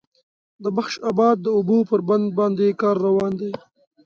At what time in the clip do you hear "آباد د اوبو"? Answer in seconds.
1.11-1.77